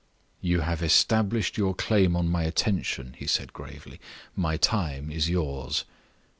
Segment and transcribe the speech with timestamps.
[0.41, 4.01] "You have established your claim on my attention," he said, gravely.
[4.35, 5.85] "My time is yours."